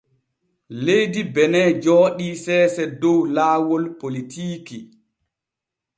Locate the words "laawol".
3.35-3.83